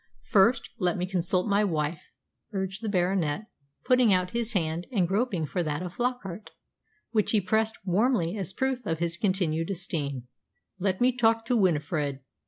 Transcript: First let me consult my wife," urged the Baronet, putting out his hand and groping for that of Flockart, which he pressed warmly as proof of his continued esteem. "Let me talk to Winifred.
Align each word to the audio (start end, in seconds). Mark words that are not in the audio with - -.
First 0.31 0.67
let 0.79 0.97
me 0.97 1.05
consult 1.05 1.47
my 1.47 1.63
wife," 1.63 2.01
urged 2.53 2.81
the 2.81 2.89
Baronet, 2.89 3.45
putting 3.85 4.11
out 4.11 4.31
his 4.31 4.53
hand 4.53 4.87
and 4.91 5.07
groping 5.07 5.45
for 5.45 5.61
that 5.61 5.83
of 5.83 5.93
Flockart, 5.93 6.49
which 7.11 7.29
he 7.29 7.39
pressed 7.39 7.77
warmly 7.85 8.35
as 8.35 8.51
proof 8.51 8.83
of 8.83 8.97
his 8.97 9.15
continued 9.15 9.69
esteem. 9.69 10.23
"Let 10.79 11.01
me 11.01 11.11
talk 11.11 11.45
to 11.45 11.55
Winifred. 11.55 12.21